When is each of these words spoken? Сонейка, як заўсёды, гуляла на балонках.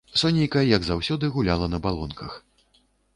Сонейка, 0.19 0.61
як 0.77 0.81
заўсёды, 0.87 1.29
гуляла 1.35 1.67
на 1.73 1.81
балонках. 1.85 2.33